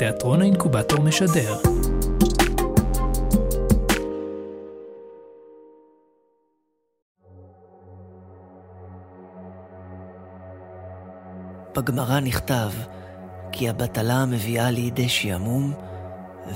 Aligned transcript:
תיאטרון 0.00 0.40
האינקובטור 0.40 1.00
משדר. 1.00 1.56
בגמרא 11.76 12.20
נכתב 12.20 12.70
כי 13.52 13.68
הבטלה 13.68 14.26
מביאה 14.26 14.70
לידי 14.70 15.08
שעמום, 15.08 15.72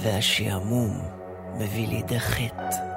והשעמום 0.02 1.00
מביא 1.58 1.88
לידי 1.88 2.20
חטא. 2.20 2.93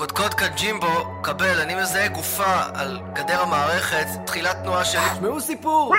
קודקוד 0.00 0.34
כאן 0.34 0.48
ג'ימבו, 0.56 1.04
קבל, 1.22 1.60
אני 1.60 1.74
מזהה 1.74 2.08
גופה 2.08 2.62
על 2.74 3.00
גדר 3.12 3.40
המערכת, 3.40 4.06
תחילת 4.26 4.56
תנועה 4.62 4.84
שלי. 4.84 5.00
תשמעו 5.14 5.40
סיפור! 5.40 5.94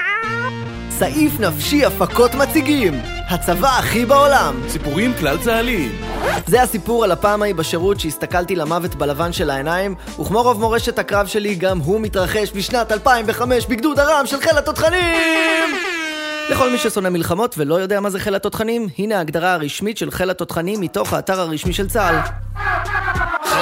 סעיף 0.90 1.40
נפשי 1.40 1.86
הפקות 1.86 2.36
מציגים! 2.36 3.02
הצבא 3.30 3.78
הכי 3.78 4.06
בעולם! 4.06 4.62
סיפורים 4.68 5.14
כלל 5.20 5.38
צה"ליים. 5.44 6.02
זה 6.48 6.62
הסיפור 6.62 7.04
על 7.04 7.12
הפעם 7.12 7.42
ההיא 7.42 7.56
בשירות 7.56 8.00
שהסתכלתי 8.00 8.56
למוות 8.56 8.96
בלבן 8.96 9.34
של 9.34 9.50
העיניים, 9.50 9.96
וכמו 10.20 10.42
רוב 10.42 10.60
מורשת 10.60 11.00
הקרב 11.00 11.28
שלי, 11.28 11.56
גם 11.56 11.78
הוא 11.78 12.02
מתרחש 12.02 12.52
בשנת 12.56 12.92
2005 12.92 13.66
בגדוד 13.66 14.00
הרם 14.00 14.26
של 14.26 14.42
חיל 14.42 14.58
התותחנים! 14.58 15.76
לכל 16.50 16.70
מי 16.70 16.78
ששונא 16.78 17.10
מלחמות 17.10 17.56
ולא 17.58 17.76
יודע 17.76 18.00
מה 18.00 18.10
זה 18.10 18.20
חיל 18.20 18.36
התותחנים, 18.36 18.88
הנה 18.98 19.18
ההגדרה 19.18 19.54
הרשמית 19.54 19.98
של 19.98 20.12
חיל 20.12 20.30
התותחנים 20.30 20.82
מתוך 20.82 21.14
האתר 21.14 21.40
הרשמי 21.40 21.74
של 21.74 21.90
צה"ל. 21.90 22.16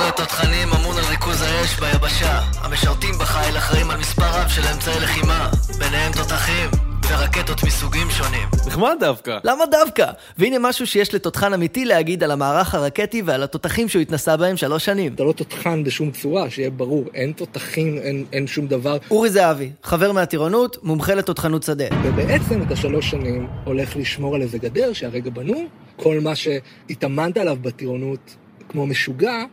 התותחנים 0.10 0.68
אמון 0.68 0.98
על 0.98 1.04
ריכוז 1.10 1.42
האש 1.42 1.80
ביבשה. 1.80 2.40
המשרתים 2.62 3.16
בחיל 3.20 3.58
אחראים 3.58 3.92
על 3.92 4.00
מספר 4.00 4.26
רב 4.26 4.48
של 4.50 4.62
אמצעי 4.74 5.00
לחימה, 5.00 5.50
ביניהם 5.80 6.12
תותחים 6.12 6.70
ורקטות 7.10 7.64
מסוגים 7.64 8.08
שונים. 8.10 8.48
נחמד 8.68 8.96
דווקא. 9.00 9.38
למה 9.44 9.66
דווקא? 9.66 10.12
והנה 10.38 10.56
משהו 10.60 10.88
שיש 10.88 11.14
לתותחן 11.14 11.54
אמיתי 11.54 11.86
להגיד 11.86 12.24
על 12.24 12.32
המערך 12.32 12.76
הרקטי 12.76 13.22
ועל 13.26 13.44
התותחים 13.44 13.90
שהוא 13.90 14.02
התנסה 14.02 14.38
בהם 14.38 14.58
שלוש 14.58 14.86
שנים. 14.86 15.14
אתה 15.14 15.24
לא 15.24 15.32
תותחן 15.32 15.84
בשום 15.84 16.12
צורה, 16.12 16.50
שיהיה 16.50 16.70
ברור. 16.70 17.06
אין 17.14 17.32
תותחים, 17.32 17.98
אין, 17.98 18.26
אין 18.34 18.48
שום 18.48 18.68
דבר. 18.68 18.98
אורי 19.12 19.30
זהבי, 19.30 19.72
חבר 19.84 20.12
מהטירונות, 20.12 20.78
מומחה 20.84 21.14
לתותחנות 21.14 21.64
שדה. 21.64 21.86
ובעצם 22.04 22.62
אתה 22.62 22.76
שלוש 22.76 23.12
שנים 23.12 23.48
הולך 23.64 23.96
לשמור 23.96 24.36
על 24.36 24.42
איזה 24.42 24.58
גדר 24.58 24.94
שהרגע 24.94 25.30
בנו. 25.30 25.66
כל 25.96 26.20
מה 26.20 26.34
שהתאמנת 26.36 27.38
עליו 27.38 27.58
בטירונות 27.62 28.36
כמו 28.70 28.88
משוגע, 28.88 29.44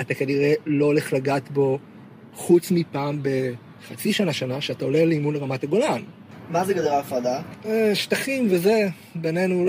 אתה 0.00 0.14
כנראה 0.14 0.52
לא 0.66 0.84
הולך 0.84 1.12
לגעת 1.12 1.50
בו 1.50 1.78
חוץ 2.34 2.70
מפעם 2.70 3.22
בחצי 3.22 4.12
שנה, 4.12 4.32
שנה, 4.32 4.60
שאתה 4.60 4.84
עולה 4.84 5.04
לאימון 5.04 5.34
לרמת 5.34 5.64
הגולן. 5.64 6.02
מה 6.50 6.64
זה 6.64 6.74
גדר 6.74 6.92
ההפרדה? 6.92 7.40
אה, 7.66 7.90
שטחים 7.94 8.48
וזה, 8.50 8.88
בינינו... 9.14 9.66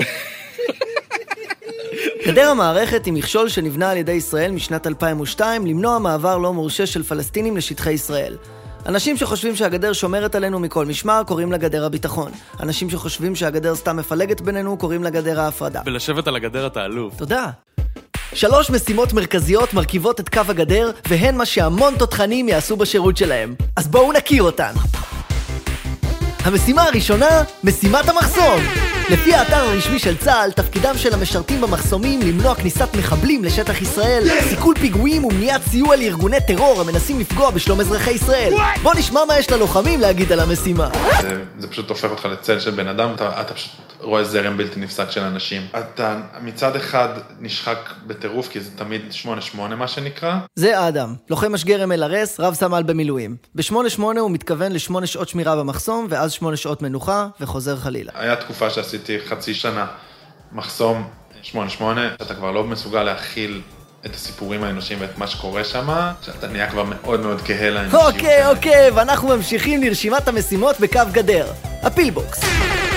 גדר 2.28 2.50
המערכת 2.50 3.06
היא 3.06 3.14
מכשול 3.14 3.50
שנבנה 3.50 3.92
על 3.92 3.98
ידי 3.98 4.12
ישראל 4.12 4.52
משנת 4.52 4.88
2002 4.88 5.66
למנוע 5.66 6.00
מעבר 6.00 6.38
לא 6.38 6.54
מורשה 6.54 6.86
של 6.86 7.04
פלסטינים 7.04 7.58
לשטחי 7.58 7.92
ישראל. 7.92 8.38
אנשים 8.86 9.18
שחושבים 9.18 9.56
שהגדר 9.56 9.94
שומרת 9.94 10.36
עלינו 10.36 10.60
מכל 10.60 10.86
משמר 10.86 11.22
קוראים 11.28 11.52
לה 11.52 11.58
גדר 11.58 11.86
הביטחון. 11.86 12.32
אנשים 12.60 12.90
שחושבים 12.90 13.36
שהגדר 13.36 13.76
סתם 13.76 13.98
מפלגת 13.98 14.42
בינינו 14.42 14.78
קוראים 14.78 15.04
לה 15.04 15.10
גדר 15.10 15.40
ההפרדה. 15.40 15.82
ולשבת 15.86 16.28
על 16.28 16.36
הגדר 16.36 16.68
אתה 16.68 16.86
אלוף. 16.86 17.18
תודה. 17.18 17.50
שלוש 18.34 18.70
משימות 18.70 19.14
מרכזיות 19.14 19.74
מרכיבות 19.74 20.20
את 20.20 20.30
קו 20.30 20.42
הגדר, 20.48 20.92
והן 21.10 21.38
מה 21.38 21.46
שהמון 21.46 21.94
תותחנים 22.00 22.50
יעשו 22.50 22.76
בשירות 22.76 23.18
שלהם. 23.18 23.56
אז 23.78 23.88
בואו 23.88 24.12
נכיר 24.14 24.44
אותן. 24.44 24.72
המשימה 26.44 26.84
הראשונה, 26.84 27.44
משימת 27.64 28.10
המחסום. 28.10 28.60
לפי 29.10 29.34
האתר 29.36 29.56
הרשמי 29.56 30.00
של 30.00 30.18
צה"ל, 30.18 30.52
תפקידם 30.52 30.98
של 30.98 31.14
המשרתים 31.14 31.62
במחסומים 31.62 32.22
למנוע 32.22 32.56
כניסת 32.56 32.96
מחבלים 32.96 33.44
לשטח 33.44 33.82
ישראל, 33.82 34.24
סיכול 34.50 34.76
פיגועים 34.80 35.26
ומניעת 35.26 35.62
סיוע 35.70 35.96
לארגוני 35.96 36.38
טרור 36.48 36.82
המנסים 36.82 37.20
לפגוע 37.20 37.52
בשלום 37.52 37.80
אזרחי 37.80 38.12
ישראל. 38.12 38.54
בוא 38.84 38.94
נשמע 38.96 39.20
מה 39.28 39.40
יש 39.40 39.52
ללוחמים 39.52 40.00
להגיד 40.00 40.32
על 40.32 40.40
המשימה. 40.40 40.90
זה, 41.22 41.44
זה 41.60 41.68
פשוט 41.68 41.90
הופך 41.90 42.10
אותך 42.12 42.26
לצל 42.26 42.60
של 42.60 42.72
בן 42.72 42.88
אדם, 42.88 43.14
אתה, 43.16 43.42
אתה 43.42 43.54
פשוט 43.54 43.72
רואה 44.00 44.24
זרם 44.24 44.58
בלתי 44.58 44.80
נפסק 44.80 45.12
של 45.12 45.22
אנשים. 45.22 45.62
אתה 45.80 46.22
מצד 46.42 46.76
אחד 46.76 47.10
נשחק 47.40 47.90
בטירוף, 48.08 48.48
כי 48.48 48.60
זה 48.60 48.70
תמיד 48.76 49.02
8-8 49.56 49.58
מה 49.58 49.88
שנקרא. 49.88 50.38
זה 50.56 50.88
אדם, 50.88 51.16
לוחם 51.30 51.54
משגר 51.54 51.86
MLRS, 51.86 52.30
רב 52.40 52.54
סמל 52.54 52.84
במילואים. 52.84 53.36
ב-8-8 53.56 54.02
הוא 54.02 54.32
מתכוון 54.32 54.72
ל-8 54.72 55.06
שעות 55.06 55.30
שמירה 55.30 55.56
במחסום, 55.56 56.08
ואז 56.10 56.31
8 56.32 56.58
שעות 56.58 56.82
מנוחה, 56.82 57.28
וחוזר 57.40 57.78
חלילה. 57.78 58.12
היה 58.16 58.36
תקופה 58.36 58.70
שעשיתי 58.70 59.18
חצי 59.28 59.54
שנה 59.54 59.86
מחסום 60.52 61.08
8-8, 61.44 61.56
שאתה 62.22 62.36
כבר 62.36 62.52
לא 62.52 62.64
מסוגל 62.64 63.04
להכיל 63.04 63.62
את 64.06 64.16
הסיפורים 64.16 64.64
האנושיים 64.64 65.02
ואת 65.02 65.18
מה 65.18 65.28
שקורה 65.28 65.64
שם, 65.64 65.90
שאתה 66.22 66.48
נהיה 66.48 66.70
כבר 66.70 66.84
מאוד 66.84 67.20
מאוד 67.20 67.42
כהה 67.42 67.70
לאנושיות. 67.70 68.14
אוקיי, 68.14 68.48
אוקיי, 68.48 68.92
ואנחנו 68.92 69.28
ממשיכים 69.28 69.84
לרשימת 69.84 70.28
המשימות 70.28 70.80
בקו 70.80 71.00
גדר. 71.12 71.48
הפילבוקס. 71.84 72.40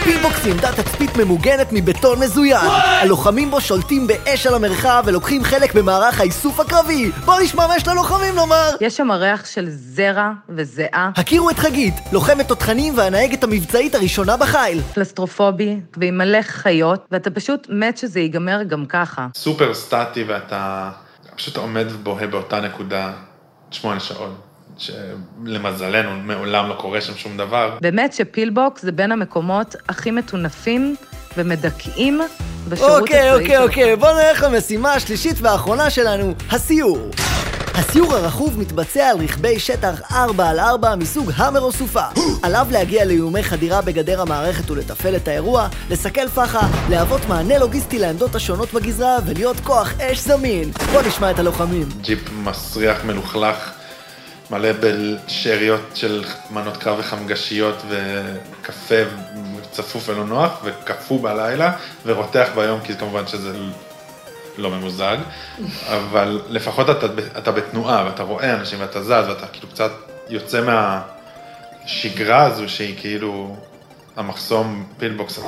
פילבוקס 0.04 0.44
היא 0.44 0.53
עמדת 0.53 0.81
תצפית 0.81 1.16
ממוגנת 1.16 1.69
מבטון 1.72 2.20
מזוין. 2.20 2.66
הלוחמים 3.03 3.50
בו 3.50 3.60
שולטים 3.60 4.06
באש 4.06 4.47
על 4.47 4.54
המרחב 4.54 5.03
ולוקחים 5.06 5.44
חלק 5.44 5.75
במערך 5.75 6.20
האיסוף 6.20 6.60
הקרבי. 6.60 7.10
בוא 7.25 7.34
נשמע 7.42 7.66
מה 7.66 7.76
יש 7.76 7.88
ללוחמים 7.88 8.37
לומר. 8.37 8.70
יש 8.81 8.97
שם 8.97 9.10
ריח 9.10 9.47
של 9.47 9.66
זרע 9.69 10.31
וזיעה, 10.48 11.10
הכירו 11.16 11.50
את 11.50 11.59
חגית, 11.59 11.94
לוחמת 12.12 12.48
תותחנים 12.48 12.98
והנהגת 12.98 13.44
המבצעית 13.44 13.94
הראשונה 13.94 14.37
בחיל. 14.37 14.81
קלסטרופובי 14.94 15.81
ועם 15.97 16.19
מלא 16.19 16.43
חיות, 16.43 17.06
ואתה 17.10 17.31
פשוט 17.31 17.66
מת 17.70 17.98
שזה 17.98 18.20
ייגמר 18.20 18.62
גם 18.62 18.87
ככה. 18.87 19.26
סופר 19.34 19.75
סטטי 19.75 20.25
ואתה 20.25 20.91
פשוט 21.37 21.56
עומד 21.56 21.87
ובוהה 21.88 22.26
באותה 22.26 22.60
נקודה 22.60 23.12
שמונה 23.70 24.00
שעות, 24.00 24.34
שלמזלנו 24.78 26.10
מעולם 26.22 26.68
לא 26.68 26.74
קורה 26.74 27.00
שם 27.00 27.16
שום 27.16 27.36
דבר. 27.36 27.78
באמת 27.80 28.12
שפילבוקס 28.12 28.82
זה 28.82 28.92
בין 28.92 29.12
המקומות 29.12 29.76
הכי 29.88 30.10
מטונפים 30.10 30.96
ומדכאים 31.36 32.20
בשירות 32.68 33.00
אוקיי, 33.00 33.30
הצבאי 33.30 33.42
אוקיי, 33.42 33.56
שלך. 33.56 33.62
אוקיי, 33.62 33.96
בוא 33.96 34.12
נלך 34.12 34.42
למשימה 34.42 34.92
השלישית 34.92 35.36
והאחרונה 35.40 35.90
שלנו, 35.90 36.34
הסיור. 36.50 37.10
הסיור 37.74 38.14
הרכוב 38.14 38.58
מתבצע 38.58 39.08
על 39.08 39.18
רכבי 39.18 39.58
שטח 39.58 40.12
4 40.12 40.48
על 40.48 40.60
4 40.60 40.96
מסוג 40.96 41.30
המר 41.36 41.60
או 41.60 41.72
סופה. 41.72 42.04
עליו 42.42 42.66
להגיע 42.70 43.04
לאיומי 43.04 43.42
חדירה 43.42 43.82
בגדר 43.82 44.20
המערכת 44.20 44.70
ולתפעל 44.70 45.16
את 45.16 45.28
האירוע, 45.28 45.68
לסכל 45.90 46.28
פחה, 46.28 46.68
להוות 46.90 47.20
מענה 47.28 47.58
לוגיסטי 47.58 47.98
לעמדות 47.98 48.34
השונות 48.34 48.72
בגזרה 48.72 49.16
ולהיות 49.26 49.60
כוח 49.60 50.00
אש 50.00 50.18
זמין. 50.18 50.70
בוא 50.92 51.02
נשמע 51.02 51.30
את 51.30 51.38
הלוחמים. 51.38 51.88
ג'יפ 52.00 52.30
מסריח 52.32 53.04
מלוכלך, 53.04 53.72
מלא 54.50 54.69
בשאריות 54.81 55.81
של 55.94 56.25
מנות 56.50 56.77
קרב 56.77 56.97
וחמגשיות 56.99 57.82
וקפה 57.88 58.94
צפוף 59.71 60.09
ולא 60.09 60.25
נוח, 60.25 60.60
וקפוא 60.65 61.22
בלילה, 61.22 61.72
ורותח 62.06 62.49
ביום, 62.55 62.81
כי 62.81 62.94
כמובן 62.94 63.27
שזה 63.27 63.53
לא 64.59 64.71
ממוזג, 64.71 65.16
אבל 65.88 66.41
לפחות 66.49 66.91
אתה, 66.91 67.06
אתה 67.38 67.53
בתנועה, 67.53 68.05
ואתה 68.06 68.22
רואה 68.22 68.55
אנשים 68.55 68.81
ואתה 68.81 69.03
זז, 69.03 69.28
ואתה 69.28 69.47
כאילו 69.47 69.69
קצת 69.69 69.93
יוצא 70.28 70.61
מהשגרה 71.84 72.43
הזו 72.43 72.69
שהיא 72.69 72.99
כאילו 72.99 73.56
המחסום 74.16 74.87
פילבוקס. 74.99 75.38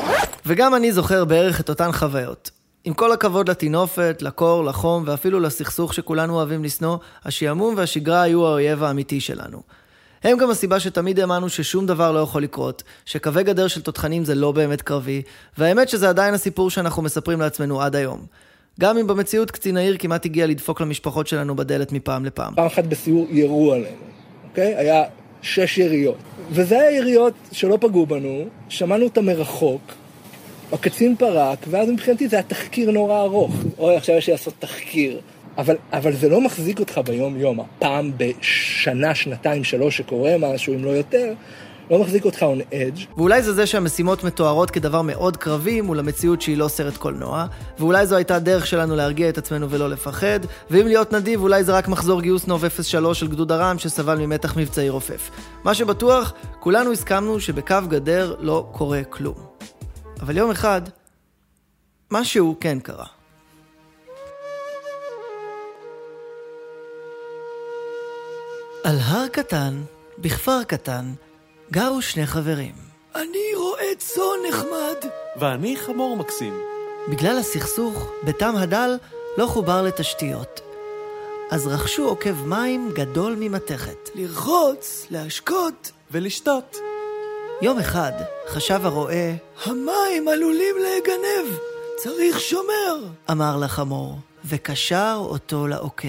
וגם 0.47 0.75
אני 0.75 0.93
זוכר 0.93 1.25
בערך 1.25 1.61
את 1.61 1.69
אותן 1.69 1.93
חוויות. 1.93 2.51
עם 2.87 2.95
כל 2.95 3.13
הכבוד 3.13 3.51
לטינופת, 3.51 4.23
לקור, 4.23 4.65
לחום 4.65 5.03
ואפילו 5.07 5.41
לסכסוך 5.41 5.95
שכולנו 5.95 6.35
אוהבים 6.35 6.65
לשנוא, 6.65 6.97
השעמום 7.25 7.75
והשגרה 7.77 8.23
היו 8.23 8.47
האויב 8.47 8.83
האמיתי 8.83 9.21
שלנו. 9.21 9.63
הם 10.25 10.39
גם 10.39 10.51
הסיבה 10.51 10.81
שתמיד 10.81 11.21
האמנו 11.21 11.49
ששום 11.49 11.87
דבר 11.87 12.13
לא 12.13 12.19
יכול 12.19 12.43
לקרות, 12.43 12.83
שקווי 13.05 13.43
גדר 13.43 13.69
של 13.69 13.83
תותחנים 13.83 14.25
זה 14.25 14.35
לא 14.35 14.53
באמת 14.53 14.83
קרבי, 14.83 15.23
והאמת 15.59 15.89
שזה 15.89 16.09
עדיין 16.09 16.35
הסיפור 16.35 16.71
שאנחנו 16.71 17.03
מספרים 17.03 17.41
לעצמנו 17.41 17.83
עד 17.83 17.97
היום. 17.97 18.27
גם 18.81 18.99
אם 18.99 19.07
במציאות 19.07 19.51
קצין 19.51 19.77
העיר 19.77 19.97
כמעט 19.99 20.25
הגיע 20.25 20.47
לדפוק 20.47 20.81
למשפחות 20.81 21.27
שלנו 21.27 21.57
בדלת 21.57 21.93
מפעם 21.93 22.25
לפעם. 22.25 22.55
פעם 22.55 22.67
אחת 22.67 22.85
בסיור 22.85 23.27
ירו 23.31 23.73
עלינו, 23.73 23.97
אוקיי? 24.49 24.75
היה 24.77 25.03
שש 25.43 25.79
יריות. 25.79 26.19
וזה 26.51 26.79
היה 26.79 26.99
יריות 26.99 27.35
שלא 27.53 27.79
פגעו 27.81 28.07
בנו, 28.07 28.45
שמענו 28.69 29.05
אותם 29.05 29.27
מרחוק, 29.27 29.81
הקצין 30.73 31.17
פרק, 31.17 31.59
ואז 31.71 31.89
מבחינתי 31.89 32.29
זה 32.29 32.37
היה 32.37 32.43
תחקיר 32.43 32.91
נורא 32.91 33.21
ארוך. 33.21 33.55
אוי, 33.79 33.97
עכשיו 33.97 34.15
יש 34.17 34.27
לי 34.27 34.33
לעשות 34.33 34.55
תחקיר. 34.59 35.21
אבל, 35.59 35.77
אבל 35.93 36.13
זה 36.13 36.29
לא 36.29 36.41
מחזיק 36.41 36.81
אותך 36.81 37.01
ביום-יום. 37.05 37.61
הפעם 37.61 38.13
בשנה, 38.17 39.15
שנתיים, 39.15 39.65
שלוש 39.65 39.97
שקורה 39.97 40.35
משהו, 40.39 40.75
אם 40.75 40.85
לא 40.85 40.91
יותר, 40.91 41.33
לא 41.91 41.99
מחזיק 41.99 42.25
אותך 42.25 42.43
on 42.43 42.73
edge. 42.73 43.01
ואולי 43.17 43.43
זה 43.43 43.53
זה 43.53 43.67
שהמשימות 43.67 44.25
מתוארות 44.25 44.71
כדבר 44.71 45.03
מאוד 45.03 45.37
קרבי 45.37 45.81
מול 45.81 45.99
המציאות 45.99 46.43
שהיא 46.43 46.57
לא 46.57 46.69
סרט 46.69 46.97
קולנוע, 46.97 47.47
ואולי 47.79 48.07
זו 48.07 48.17
הייתה 48.17 48.37
הדרך 48.37 48.67
שלנו 48.67 48.97
להרגיע 48.97 49.29
את 49.29 49.39
עצמנו 49.39 49.71
ולא 49.71 49.91
לפחד, 49.91 50.41
ואם 50.71 50.87
להיות 50.87 51.13
נדיב, 51.13 51.43
אולי 51.43 51.65
זה 51.65 51.73
רק 51.73 51.89
מחזור 51.89 52.21
גיוס 52.21 52.47
נוב 52.47 52.65
03 52.83 53.21
של 53.21 53.29
גדוד 53.29 53.53
הרם 53.53 53.79
שסבל 53.79 54.19
ממתח 54.19 54.57
מבצעי 54.57 54.89
רופף. 54.89 55.31
מה 55.65 55.75
שבטוח, 55.75 56.33
כולנו 56.61 56.93
הסכמנו 56.93 57.41
שבקו 57.41 57.77
גדר 57.89 58.35
לא 58.41 58.67
קורה 58.73 59.05
כלום. 59.05 59.57
אבל 60.21 60.37
יום 60.37 60.51
אחד, 60.51 60.83
משהו 62.11 62.57
כן 62.61 62.81
קרה. 62.81 63.07
על 68.85 68.97
הר 68.99 69.29
קטן, 69.29 69.83
בכפר 70.19 70.63
קטן, 70.65 71.15
גרו 71.71 72.03
שני 72.03 72.27
חברים. 72.27 72.75
אני 73.15 73.55
רועה 73.57 73.95
צאן 73.99 74.23
נחמד. 74.49 75.11
ואני 75.37 75.77
חמור 75.77 76.17
מקסים. 76.17 76.61
בגלל 77.09 77.39
הסכסוך, 77.39 78.13
ביתם 78.23 78.55
הדל 78.57 78.99
לא 79.39 79.47
חובר 79.47 79.83
לתשתיות. 79.83 80.61
אז 81.51 81.67
רכשו 81.67 82.09
עוקב 82.09 82.45
מים 82.47 82.91
גדול 82.95 83.37
ממתכת. 83.41 84.09
לרחוץ, 84.15 85.07
להשקות. 85.11 85.93
ולשתות. 86.11 86.77
יום 87.63 87.79
אחד 87.79 88.13
חשב 88.49 88.87
הרועה, 88.87 89.35
המים 89.65 90.29
עלולים 90.29 90.75
להגנב, 90.83 91.59
צריך 91.97 92.41
שומר, 92.41 92.97
אמר 93.31 93.57
לחמור, 93.57 94.19
וקשר 94.45 95.17
אותו 95.21 95.67
לעוקב. 95.67 96.09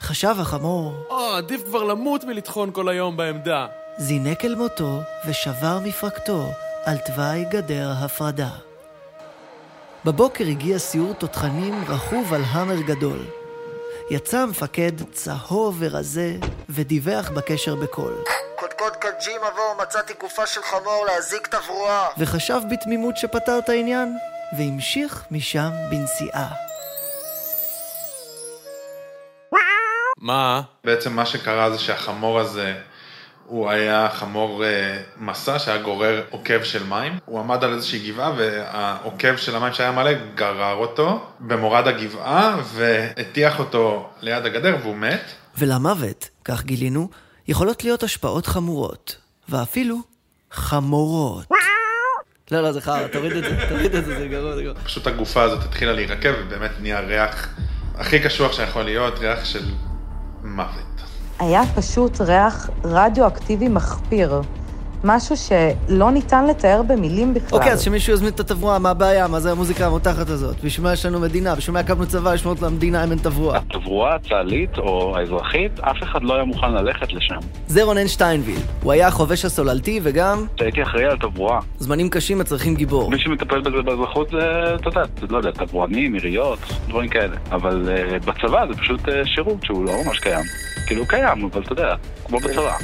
חשב 0.00 0.34
החמור, 0.38 0.92
או, 1.10 1.32
עדיף 1.36 1.64
כבר 1.64 1.82
למות 1.82 2.24
מלטחון 2.24 2.70
כל 2.72 2.88
היום 2.88 3.16
בעמדה. 3.16 3.66
זינק 3.98 4.44
אל 4.44 4.54
מותו 4.54 4.98
ושבר 5.28 5.78
מפרקתו 5.84 6.46
על 6.84 6.96
תוואי 7.06 7.44
גדר 7.44 7.92
ההפרדה. 7.96 8.50
בבוקר 10.04 10.44
הגיע 10.44 10.78
סיור 10.78 11.12
תותחנים 11.12 11.84
רכוב 11.88 12.34
על 12.34 12.42
המר 12.46 12.80
גדול. 12.80 13.18
יצא 14.10 14.38
המפקד 14.38 14.92
צהוב 15.12 15.76
ורזה 15.78 16.36
ודיווח 16.68 17.30
בקשר 17.30 17.74
בקול. 17.74 18.14
קודקוד 18.82 19.12
קג'י 19.12 19.36
מבוא, 19.38 19.82
מצאתי 19.82 20.12
גופה 20.20 20.46
של 20.46 20.60
חמור 20.62 21.06
להזיק 21.06 21.46
תברואה. 21.46 22.08
וחשב 22.18 22.60
בתמימות 22.70 23.16
שפתר 23.16 23.58
את 23.58 23.68
העניין, 23.68 24.18
והמשיך 24.58 25.24
משם 25.30 25.70
בנסיעה. 25.90 26.48
מה? 30.18 30.60
בעצם 30.84 31.12
מה 31.12 31.26
שקרה 31.26 31.70
זה 31.70 31.78
שהחמור 31.78 32.40
הזה, 32.40 32.74
הוא 33.46 33.70
היה 33.70 34.08
חמור 34.12 34.64
אה, 34.64 35.02
מסע 35.16 35.58
שהיה 35.58 35.82
גורר 35.82 36.22
עוקב 36.30 36.62
של 36.62 36.84
מים. 36.84 37.18
הוא 37.24 37.40
עמד 37.40 37.64
על 37.64 37.72
איזושהי 37.72 38.10
גבעה 38.10 38.32
והעוקב 38.36 39.36
של 39.36 39.56
המים 39.56 39.72
שהיה 39.72 39.92
מלא 39.92 40.12
גרר 40.34 40.74
אותו 40.74 41.26
במורד 41.40 41.86
הגבעה 41.86 42.56
והטיח 42.64 43.58
אותו 43.58 44.10
ליד 44.20 44.46
הגדר 44.46 44.76
והוא 44.82 44.96
מת. 44.96 45.32
ולמוות, 45.58 46.28
כך 46.44 46.64
גילינו, 46.64 47.08
יכולות 47.48 47.84
להיות 47.84 48.02
השפעות 48.02 48.46
חמורות, 48.46 49.16
ואפילו 49.48 49.98
חמורות. 50.50 51.46
לא, 52.50 52.60
לא, 52.60 52.72
זה 52.72 52.80
חרא, 52.80 53.06
תוריד 53.06 53.32
את 53.32 53.44
זה, 53.44 53.66
תוריד 53.68 53.94
את 53.94 54.04
זה, 54.04 54.18
זה 54.18 54.28
גרוע, 54.28 54.56
זה 54.56 54.62
גרוע. 54.62 54.74
פשוט 54.84 55.06
הגופה 55.06 55.42
הזאת 55.42 55.64
התחילה 55.64 55.92
להירקב 55.92 56.28
ובאמת 56.38 56.70
נהיה 56.80 57.00
ריח 57.00 57.48
הכי 57.94 58.20
קשוח 58.20 58.52
שיכול 58.52 58.82
להיות, 58.82 59.18
ריח 59.18 59.44
של 59.44 59.64
מוות. 60.42 61.00
היה 61.38 61.62
פשוט 61.74 62.20
ריח 62.20 62.70
רדיואקטיבי 62.84 63.68
מחפיר. 63.68 64.42
משהו 65.04 65.36
שלא 65.36 66.10
ניתן 66.10 66.46
לתאר 66.46 66.82
במילים 66.82 67.34
בכלל. 67.34 67.58
אוקיי, 67.58 67.72
אז 67.72 67.82
שמישהו 67.82 68.12
יזמין 68.12 68.32
את 68.32 68.40
התברואה, 68.40 68.78
מה 68.78 68.90
הבעיה? 68.90 69.28
מה 69.28 69.40
זה 69.40 69.50
המוזיקה 69.50 69.86
המותחת 69.86 70.28
הזאת? 70.28 70.64
בשביל 70.64 70.86
מה 70.86 70.92
יש 70.92 71.06
לנו 71.06 71.20
מדינה? 71.20 71.54
בשביל 71.54 71.74
מה 71.74 71.80
הקמנו 71.80 72.06
צבא 72.06 72.34
לשמור 72.34 72.54
למדינה 72.62 73.04
אם 73.04 73.10
אין 73.10 73.18
תברואה? 73.18 73.58
התברואה 73.58 74.14
הצה"לית 74.14 74.78
או 74.78 75.16
האזרחית, 75.18 75.80
אף 75.80 75.96
אחד 76.02 76.22
לא 76.22 76.34
היה 76.34 76.44
מוכן 76.44 76.72
ללכת 76.72 77.12
לשם. 77.12 77.38
זה 77.66 77.82
רונן 77.82 78.08
שטיינביל. 78.08 78.58
הוא 78.82 78.92
היה 78.92 79.08
החובש 79.08 79.44
הסוללתי 79.44 80.00
וגם 80.02 80.46
הייתי 80.60 80.82
אחראי 80.82 81.04
על 81.04 81.16
תברואה. 81.16 81.58
זמנים 81.78 82.08
קשים 82.10 82.38
מצריכים 82.38 82.74
גיבור. 82.74 83.10
מי 83.10 83.18
שמטפל 83.18 83.60
בזה 83.60 83.82
באזרחות 83.84 84.28
זה, 84.30 84.74
אתה 84.74 84.88
יודע, 84.88 85.02
לא 85.30 85.36
יודע, 85.36 85.50
תברואנים, 85.50 86.14
עיריות, 86.14 86.58
דברים 86.88 87.08
כאלה. 87.08 87.36
אבל 87.50 87.88
uh, 87.88 88.26
בצבא 88.26 88.66
זה 88.66 88.78
פשוט 88.78 89.00
uh, 89.00 89.12
שירות 89.24 89.64
שהוא 89.64 89.84
לא 89.84 89.92
ממש 90.06 90.18
קיים. 90.18 90.71
כאילו 90.92 91.06
קיים, 91.06 91.44
אבל 91.44 91.62
אתה 91.62 91.72
יודע, 91.72 91.94
כמו 92.24 92.38
בצבא. 92.38 92.76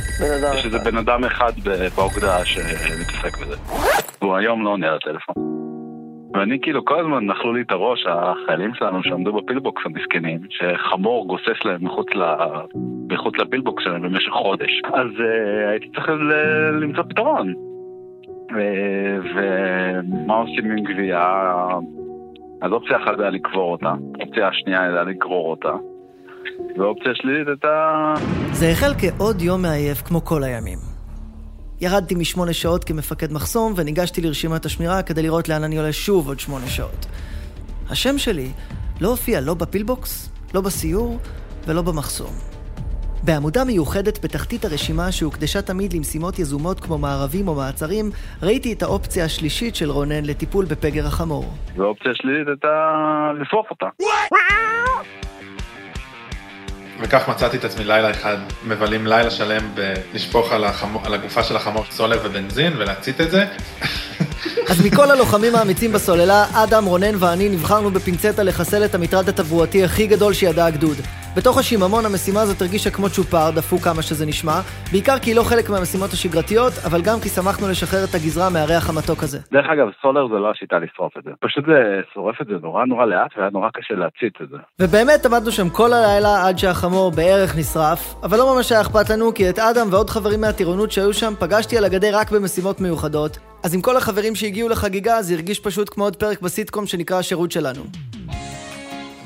יש 0.55 0.65
איזה 0.65 0.79
בן 0.79 0.97
אדם 0.97 1.25
אחד 1.25 1.53
באוגדה 1.97 2.45
שמתעסק 2.45 3.39
בזה. 3.39 3.57
והוא 4.23 4.37
היום 4.37 4.65
לא 4.65 4.71
עונה 4.71 4.95
לטלפון. 4.95 5.35
ואני 6.35 6.59
כאילו, 6.63 6.85
כל 6.85 7.01
הזמן 7.01 7.27
נחלו 7.27 7.53
לי 7.53 7.63
את 7.63 7.71
הראש, 7.71 8.07
החיילים 8.07 8.75
שלנו 8.75 9.03
שעמדו 9.03 9.33
בפילבוקס 9.33 9.83
המסכנים, 9.85 10.41
שחמור 10.51 11.27
גוסס 11.27 11.65
להם 11.65 11.85
מחוץ, 11.85 12.07
ל... 12.15 12.23
מחוץ 13.11 13.35
לפילבוקס 13.39 13.85
שלהם 13.85 14.03
במשך 14.03 14.31
חודש. 14.33 14.71
אז 14.85 15.07
uh, 15.19 15.71
הייתי 15.71 15.89
צריך 15.95 16.09
ל- 16.09 16.79
למצוא 16.81 17.03
פתרון. 17.03 17.55
ו- 18.55 19.19
ומה 19.35 20.35
עושים 20.35 20.71
עם 20.71 20.85
גבייה? 20.85 21.67
אז 22.63 22.73
אופציה 22.73 22.97
אחת 22.97 23.21
היה 23.21 23.31
לקבור 23.31 23.73
אותה, 23.73 23.95
אופציה 24.21 24.49
השנייה 24.49 24.83
היה 24.83 25.03
לגרור 25.03 25.51
אותה, 25.51 25.73
ואופציה 26.79 27.13
שלילית 27.15 27.49
הייתה... 27.49 28.15
זה 28.53 28.71
החל 28.71 28.93
כעוד 28.99 29.43
יום 29.43 29.63
מעייף 29.63 30.03
כמו 30.03 30.25
כל 30.25 30.45
הימים. 30.45 30.79
ירדתי 31.81 32.15
משמונה 32.15 32.53
שעות 32.53 32.85
כמפקד 32.85 33.33
מחסום 33.33 33.73
וניגשתי 33.77 34.21
לרשימת 34.21 34.65
השמירה 34.65 35.03
כדי 35.03 35.23
לראות 35.23 35.49
לאן 35.49 35.65
אני 35.65 35.79
עולה 35.79 35.93
שוב 35.93 36.29
עוד 36.29 36.41
שמונה 36.41 36.67
שעות. 36.67 37.07
השם 37.91 38.19
שלי 38.19 38.49
לא 39.01 39.09
הופיע 39.09 39.41
לא 39.41 39.55
בפילבוקס, 39.55 40.33
לא 40.55 40.61
בסיור 40.61 41.19
ולא 41.67 41.83
במחסום. 41.83 42.33
בעמודה 43.25 43.65
מיוחדת 43.65 44.25
בתחתית 44.25 44.65
הרשימה 44.65 45.13
שהוקדשה 45.13 45.63
תמיד 45.63 45.93
למשימות 45.93 46.39
יזומות 46.39 46.81
כמו 46.81 46.99
מערבים 46.99 47.49
או 47.49 47.55
מעצרים, 47.55 48.11
ראיתי 48.43 48.73
את 48.73 48.83
האופציה 48.83 49.25
השלישית 49.25 49.75
של 49.75 49.91
רונן 49.91 50.25
לטיפול 50.25 50.65
בפגר 50.65 51.07
החמור. 51.07 51.45
ואופציה 51.77 52.13
שלילית 52.15 52.49
הייתה 52.49 53.31
לשרוף 53.41 53.71
אותה. 53.71 53.87
וכך 57.01 57.29
מצאתי 57.29 57.57
את 57.57 57.65
עצמי 57.65 57.85
לילה 57.85 58.11
אחד, 58.11 58.37
מבלים 58.65 59.07
לילה 59.07 59.31
שלם 59.31 59.71
בלשפוך 59.75 60.53
על, 60.53 60.65
החמור, 60.65 61.03
על 61.05 61.15
הגופה 61.15 61.43
של 61.43 61.57
החמור 61.57 61.85
סולר 61.91 62.21
ובנזין 62.25 62.73
ולהצית 62.77 63.21
את 63.21 63.31
זה. 63.31 63.45
אז 64.71 64.87
מכל 64.87 65.11
הלוחמים 65.11 65.55
האמיצים 65.55 65.93
בסוללה, 65.93 66.47
אדם, 66.53 66.85
רונן 66.85 67.15
ואני 67.19 67.49
נבחרנו 67.49 67.91
בפינצטה 67.91 68.43
לחסל 68.43 68.85
את 68.85 68.95
המטרד 68.95 69.29
התברואתי 69.29 69.85
הכי 69.85 70.07
גדול 70.07 70.35
שידע 70.35 70.67
הגדוד. 70.67 70.97
בתוך 71.37 71.59
השיממון 71.59 72.07
המשימה 72.07 72.41
הזאת 72.41 72.63
הרגישה 72.63 72.91
כמו 72.91 73.09
צ'ופר, 73.11 73.51
דפוק 73.51 73.81
כמה 73.81 74.03
שזה 74.03 74.27
נשמע, 74.27 74.61
בעיקר 74.93 75.19
כי 75.19 75.31
היא 75.31 75.37
לא 75.37 75.43
חלק 75.43 75.71
מהמשימות 75.71 76.13
השגרתיות, 76.13 76.73
אבל 76.87 77.03
גם 77.03 77.21
כי 77.23 77.29
שמחנו 77.29 77.69
לשחרר 77.69 78.05
את 78.05 78.15
הגזרה 78.15 78.51
מהריח 78.51 78.91
המתוק 78.91 79.23
הזה. 79.23 79.39
דרך 79.53 79.67
אגב, 79.73 79.87
סולר 80.03 80.29
זה 80.29 80.35
לא 80.35 80.51
השיטה 80.51 80.79
לשרוף 80.79 81.17
את 81.19 81.25
זה. 81.25 81.31
פשוט 81.41 81.65
זה 81.67 82.01
שורף 82.15 82.41
את 82.43 82.47
זה 82.47 82.55
נורא 82.63 82.85
נורא 82.85 83.05
לאט 83.05 83.31
והיה 83.37 83.51
נורא 83.53 83.69
קשה 83.75 83.95
להציץ 83.95 84.35
את 84.43 84.49
זה. 84.49 84.57
ובאמת 84.81 85.27
עמדנו 85.27 85.51
שם 85.53 85.69
כל 85.69 85.93
הלילה 85.93 86.47
עד 86.47 86.59
שהחמור 86.59 87.11
בערך 87.11 87.57
נשרף, 87.57 88.15
אבל 88.23 88.39
לא 88.39 88.55
ממש 88.55 88.73
היה 88.73 88.81
אכפת 88.81 89.11
לנו, 89.11 89.35
כי 89.35 89.51
את 89.51 89.59
אדם 89.59 89.87
ועוד 89.91 90.11
חברים 90.11 90.41
מהטירונות 90.41 90.93
שהיו 90.93 91.13
שם 91.13 91.33
פגשתי 91.39 91.79
על 91.79 91.85
הגדר 91.85 92.17
רק 92.19 92.31
במשימות 92.31 92.81
מיוחדות, 92.81 93.39
אז 93.65 93.75
עם 93.75 93.81
כל 93.81 93.97
החברים 93.97 94.35
שהגיעו 94.35 94.69
לחגיגה 94.69 95.23
זה 95.23 95.35
הרגיש 95.35 95.61
פשוט 95.61 95.89
כמו 95.95 96.05
עוד 96.05 96.17
פרק 96.17 96.41
בסיטקום 96.41 96.87
שנקרא 96.87 97.19
השירות 97.19 97.53
שלנו. 97.53 97.83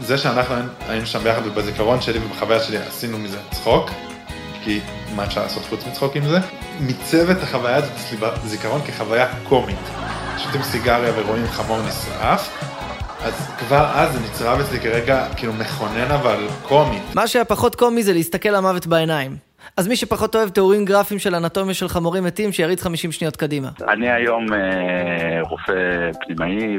זה 0.03 0.19
שאנחנו 0.19 0.55
היינו 0.89 1.07
שם 1.07 1.19
ביחד 1.19 1.47
ובזיכרון 1.47 2.01
שלי 2.01 2.19
ובחוויה 2.19 2.61
שלי 2.61 2.77
עשינו 2.77 3.19
מזה 3.19 3.39
צחוק, 3.51 3.91
כי 4.65 4.81
מה 5.17 5.25
אפשר 5.25 5.43
לעשות 5.43 5.63
חוץ 5.63 5.87
מצחוק 5.87 6.17
עם 6.17 6.25
זה? 6.25 6.39
מיצב 6.81 7.31
את 7.31 7.43
החוויה 7.43 7.77
הזאת 7.77 7.91
אצלי 7.97 8.19
בזיכרון 8.45 8.81
כחוויה 8.87 9.27
קומית. 9.49 9.79
שותים 10.39 10.63
סיגריה 10.63 11.13
ורואים 11.17 11.47
חמור 11.47 11.79
נשרף, 11.83 12.73
אז 13.23 13.51
כבר 13.59 13.91
אז 13.95 14.13
זה 14.13 14.21
נצרב 14.21 14.61
אצלי 14.61 14.81
כרגע 14.81 15.27
כאילו 15.37 15.53
מכונן 15.53 16.11
אבל 16.11 16.47
קומי. 16.69 16.99
מה 17.15 17.27
שהיה 17.27 17.45
פחות 17.45 17.75
קומי 17.75 18.03
זה 18.03 18.13
להסתכל 18.13 18.49
למוות 18.49 18.87
בעיניים. 18.87 19.37
אז 19.77 19.89
מי 19.89 19.97
שפחות 19.97 20.37
אוהב 20.37 20.49
תיאורים 20.49 20.85
גרפיים 20.85 21.21
של 21.21 21.35
אנטומיה 21.35 21.75
של 21.75 21.89
חמורים 21.89 22.25
מתים, 22.25 22.53
שיריץ 22.53 22.83
50 22.83 23.13
שניות 23.13 23.37
קדימה. 23.37 23.69
אני 23.89 24.13
היום 24.13 24.47
אה, 24.53 25.41
רופא 25.51 25.73
פנימאי 26.21 26.79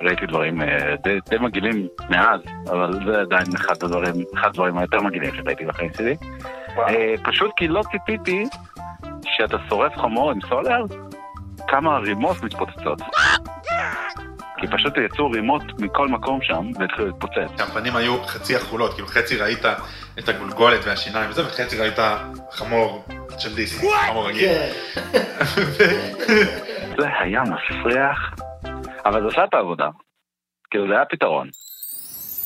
וראיתי 0.00 0.26
דברים 0.26 0.62
אה, 0.62 0.94
די, 1.02 1.18
די 1.28 1.38
מגעילים 1.38 1.88
מאז, 2.10 2.40
אבל 2.70 2.98
זה 3.06 3.20
עדיין 3.20 3.46
אחד 3.56 3.74
הדברים, 3.82 4.14
אחד 4.34 4.48
הדברים 4.48 4.78
היותר 4.78 5.00
מגעילים 5.00 5.34
שראיתי 5.34 5.64
בחיים 5.64 5.90
שלי. 5.96 6.16
אה, 6.78 7.14
פשוט 7.22 7.50
כי 7.56 7.68
לא 7.68 7.82
ציפיתי 7.90 8.44
שאתה 9.24 9.56
שורף 9.68 9.96
חמור 9.96 10.30
עם 10.30 10.38
סולר, 10.48 10.84
כמה 11.68 11.98
רימות 11.98 12.42
מתפוצצות. 12.42 13.02
כי 14.60 14.66
פשוט 14.66 14.92
יצאו 14.96 15.30
רימות 15.30 15.62
מכל 15.78 16.08
מקום 16.08 16.42
שם 16.42 16.70
והתחילו 16.78 17.06
להתפוצץ. 17.06 17.60
הפנים 17.60 17.96
היו 17.96 18.22
חצי 18.24 18.56
אכולות, 18.56 18.94
כאילו 18.94 19.08
חצי 19.08 19.36
ראית 19.36 19.64
את 20.18 20.28
הגולגולת 20.28 20.80
והשיניים 20.84 21.30
וזה, 21.30 21.46
וחצי 21.46 21.78
ראית 21.78 21.98
חמור 22.50 23.04
של 23.38 23.54
דיסני, 23.54 23.88
חמור 24.08 24.28
רגיל. 24.28 24.50
זה 26.98 27.06
היה 27.20 27.42
מסריח, 27.42 28.34
אבל 29.08 29.22
זה 29.22 29.28
עשה 29.28 29.44
את 29.44 29.54
העבודה. 29.54 29.88
כאילו 30.70 30.88
זה 30.88 30.94
היה 30.94 31.04
פתרון. 31.04 31.48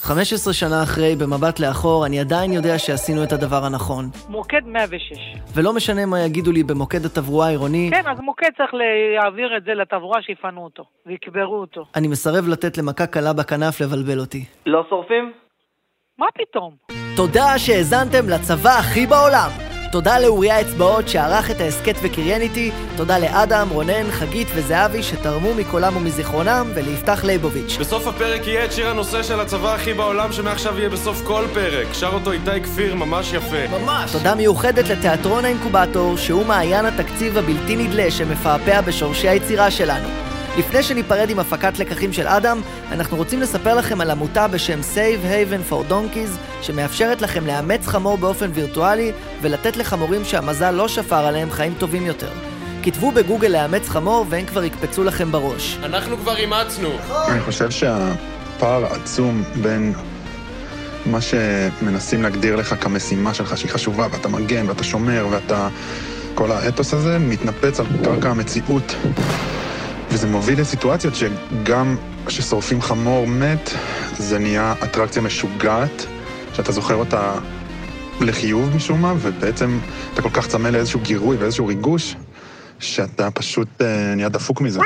15 0.02 0.52
שנה 0.52 0.82
אחרי, 0.82 1.16
במבט 1.16 1.60
לאחור, 1.60 2.06
אני 2.06 2.20
עדיין 2.20 2.52
יודע 2.52 2.78
שעשינו 2.78 3.24
את 3.24 3.32
הדבר 3.32 3.64
הנכון. 3.64 4.04
מוקד 4.28 4.60
106. 4.66 5.18
ולא 5.54 5.72
משנה 5.72 6.06
מה 6.06 6.20
יגידו 6.20 6.52
לי 6.52 6.62
במוקד 6.62 7.04
התברואה 7.04 7.46
העירוני, 7.46 7.90
כן, 7.92 8.08
אז 8.10 8.18
מוקד 8.20 8.48
צריך 8.56 8.70
להעביר 8.74 9.56
את 9.56 9.64
זה 9.64 9.74
לתברואה 9.74 10.22
שיפנו 10.22 10.64
אותו, 10.64 10.84
ויקברו 11.06 11.60
אותו. 11.60 11.84
אני 11.96 12.08
מסרב 12.08 12.48
לתת 12.48 12.78
למכה 12.78 13.06
קלה 13.06 13.32
בכנף 13.32 13.80
לבלבל 13.80 14.18
אותי. 14.18 14.44
לא 14.66 14.86
שורפים? 14.88 15.32
מה 16.18 16.26
פתאום? 16.34 16.74
תודה 17.16 17.58
שהאזנתם 17.58 18.28
לצבא 18.28 18.70
הכי 18.78 19.06
בעולם! 19.06 19.71
תודה 19.92 20.18
לאוריה 20.18 20.60
אצבעות 20.60 21.08
שערך 21.08 21.50
את 21.50 21.60
ההסכת 21.60 21.94
וקריין 22.02 22.40
איתי, 22.40 22.70
תודה 22.96 23.18
לאדם, 23.18 23.68
רונן, 23.68 24.10
חגית 24.10 24.48
וזהבי 24.54 25.02
שתרמו 25.02 25.54
מקולם 25.54 25.96
ומזיכרונם, 25.96 26.70
וליפתח 26.74 27.24
ליבוביץ'. 27.24 27.76
בסוף 27.80 28.06
הפרק 28.06 28.46
יהיה 28.46 28.64
את 28.64 28.72
שיר 28.72 28.88
הנושא 28.88 29.22
של 29.22 29.40
הצבא 29.40 29.74
הכי 29.74 29.94
בעולם 29.94 30.32
שמעכשיו 30.32 30.78
יהיה 30.78 30.88
בסוף 30.88 31.22
כל 31.26 31.44
פרק. 31.54 31.86
שר 31.92 32.10
אותו 32.14 32.32
איתי 32.32 32.62
כפיר 32.62 32.94
ממש 32.94 33.32
יפה. 33.32 33.78
ממש! 33.78 34.12
תודה 34.12 34.34
מיוחדת 34.34 34.88
לתיאטרון 34.88 35.44
האינקובטור, 35.44 36.16
שהוא 36.16 36.46
מעיין 36.46 36.86
התקציב 36.86 37.38
הבלתי 37.38 37.76
נדלה 37.76 38.10
שמפעפע 38.10 38.80
בשורשי 38.80 39.28
היצירה 39.28 39.70
שלנו. 39.70 40.31
לפני 40.58 40.82
שניפרד 40.82 41.30
עם 41.30 41.38
הפקת 41.38 41.78
לקחים 41.78 42.12
של 42.12 42.26
אדם, 42.26 42.60
אנחנו 42.90 43.16
רוצים 43.16 43.40
לספר 43.40 43.74
לכם 43.74 44.00
על 44.00 44.10
עמותה 44.10 44.48
בשם 44.48 44.80
Save 44.94 45.26
Haven 45.26 45.72
for 45.72 45.90
Donkeys, 45.90 46.62
שמאפשרת 46.62 47.22
לכם 47.22 47.46
לאמץ 47.46 47.86
חמור 47.86 48.18
באופן 48.18 48.50
וירטואלי 48.54 49.12
ולתת 49.42 49.76
לחמורים 49.76 50.24
שהמזל 50.24 50.70
לא 50.70 50.88
שפר 50.88 51.26
עליהם 51.26 51.50
חיים 51.50 51.74
טובים 51.78 52.06
יותר. 52.06 52.30
כתבו 52.82 53.12
בגוגל 53.12 53.48
לאמץ 53.48 53.88
חמור 53.88 54.26
והם 54.28 54.46
כבר 54.46 54.64
יקפצו 54.64 55.04
לכם 55.04 55.32
בראש. 55.32 55.78
אנחנו 55.82 56.16
כבר 56.16 56.36
אימצנו. 56.36 56.88
אני 57.28 57.40
חושב 57.40 57.70
שהפער 57.70 58.86
עצום 58.86 59.42
בין 59.62 59.92
מה 61.06 61.18
שמנסים 61.20 62.22
להגדיר 62.22 62.56
לך 62.56 62.74
כמשימה 62.80 63.34
שלך, 63.34 63.58
שהיא 63.58 63.70
חשובה, 63.70 64.06
ואתה 64.12 64.28
מגן, 64.28 64.68
ואתה 64.68 64.84
שומר, 64.84 65.26
ואתה... 65.30 65.68
כל 66.34 66.52
האתוס 66.52 66.94
הזה 66.94 67.18
מתנפץ 67.18 67.80
על 67.80 67.86
קרקע 68.04 68.28
המציאות. 68.28 68.94
וזה 70.12 70.26
מוביל 70.26 70.60
לסיטואציות 70.60 71.14
שגם 71.14 71.96
כששורפים 72.26 72.82
חמור 72.82 73.26
מת, 73.26 73.70
זה 74.18 74.38
נהיה 74.38 74.74
אטרקציה 74.84 75.22
משוגעת, 75.22 76.06
שאתה 76.52 76.72
זוכר 76.72 76.94
אותה 76.94 77.34
לחיוב 78.20 78.76
משום 78.76 79.02
מה, 79.02 79.14
ובעצם 79.20 79.78
אתה 80.14 80.22
כל 80.22 80.30
כך 80.30 80.46
צמא 80.46 80.68
לאיזשהו 80.68 81.00
גירוי 81.00 81.36
ואיזשהו 81.36 81.66
ריגוש, 81.66 82.16
שאתה 82.78 83.30
פשוט 83.30 83.68
אה, 83.82 84.14
נהיה 84.14 84.28
דפוק 84.28 84.60
מזה. 84.60 84.80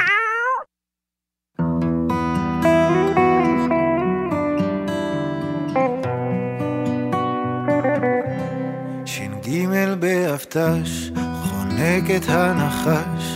ש"ג 9.07 9.67
באבט"ש, 10.01 11.11
חונק 11.43 12.11
את 12.17 12.29
הנחש, 12.29 13.36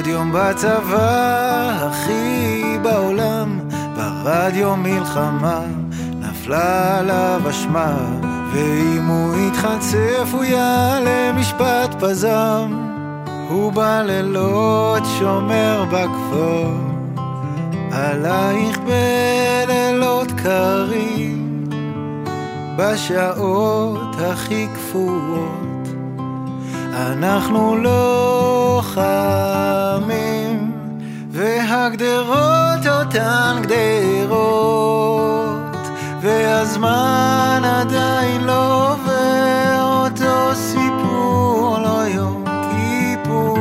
עוד 0.00 0.08
יום 0.08 0.32
בצבא, 0.34 1.70
הכי 1.82 2.78
בעולם, 2.82 3.60
ברדיו 3.96 4.76
מלחמה, 4.76 5.60
נפלה 6.20 6.98
עליו 6.98 7.40
אשמה, 7.50 7.96
ואם 8.52 9.06
הוא 9.06 9.34
יתחצף 9.36 10.28
הוא 10.32 10.44
יעלה 10.44 11.32
משפט 11.32 11.94
פזם. 12.00 12.88
הוא 13.48 13.72
בלילות 13.72 15.02
שומר 15.18 15.84
בכפור, 15.90 16.74
עלייך 17.92 18.78
בלילות 18.78 20.32
קרים, 20.32 21.68
בשעות 22.76 24.16
הכי 24.20 24.66
קפואות. 24.74 25.69
אנחנו 27.00 27.76
לוחמים, 28.76 30.72
והגדרות 31.30 32.86
אותן 32.86 33.62
גדרות, 33.62 34.78
והזמן 36.20 37.62
עדיין 37.64 38.44
לא 38.44 38.92
עובר 38.92 40.04
אותו 40.04 40.54
סיפור, 40.54 41.78
לא 41.78 42.02
יום 42.08 42.44
כיפור, 42.70 43.58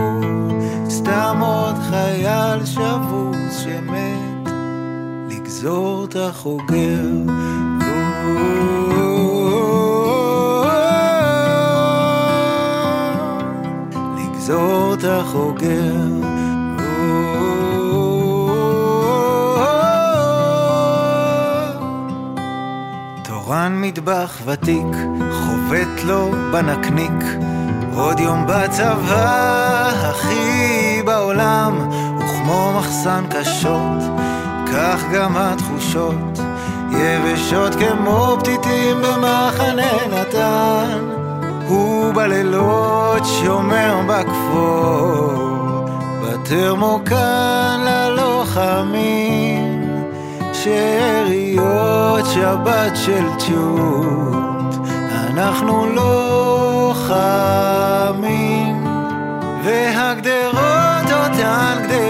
סתם 0.90 1.40
עוד 1.42 1.76
חייל 1.90 2.66
שבוס 2.66 3.64
שמת 3.64 4.50
לגזור 5.30 6.06
את 6.06 6.16
החוגר. 6.16 7.06
את 15.00 15.04
החוגר. 15.04 15.96
תורן 23.24 23.82
מטבח 23.82 24.38
ותיק, 24.46 24.96
חובט 25.32 26.04
לו 26.06 26.32
בנקניק, 26.52 27.24
עוד 27.96 28.20
יום 28.20 28.46
בצבא, 28.48 29.92
הכי 29.96 31.02
בעולם, 31.06 31.90
וכמו 32.20 32.74
מחסן 32.80 33.24
קשות, 33.30 34.04
כך 34.74 35.04
גם 35.14 35.38
התחושות, 35.38 36.40
יבשות 36.92 37.76
כמו 37.76 38.38
פתיתים 38.40 39.02
במחנה 39.02 39.92
נתן. 40.12 41.19
הוא 41.70 42.14
בלילות 42.14 43.24
שומר 43.26 44.02
בכפור, 44.08 45.86
בטרמוקן 46.24 47.80
ללוחמים, 47.86 49.20
שאריות 50.54 52.26
שבת 52.26 52.96
של 52.96 53.26
צ'וט, 53.38 54.76
אנחנו 55.12 55.86
לוחמים, 57.06 57.68
והגדרות 59.64 61.12
אותן 61.12 61.78
גדרות, 61.84 62.09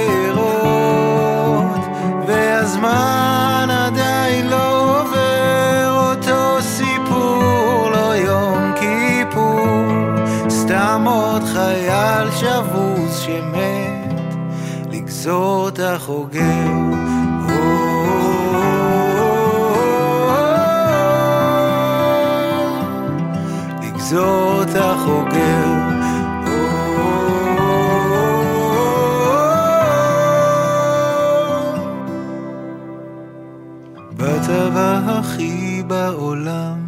למצוא 15.20 15.66
אותך 15.66 16.04
הוגן. 16.08 16.92
לגזור 23.84 24.54
אותך 24.60 25.02
הוגן. 25.08 26.00
באת 34.18 34.50
בעולם 35.88 36.79